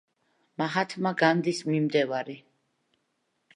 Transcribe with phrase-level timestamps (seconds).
[0.61, 2.39] მაჰათმა განდის მიმდევარი.